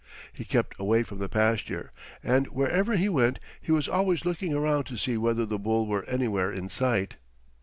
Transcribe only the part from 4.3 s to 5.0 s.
around to